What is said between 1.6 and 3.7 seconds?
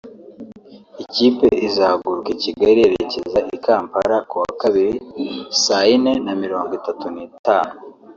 izahaguruka i Kigali yerekeza i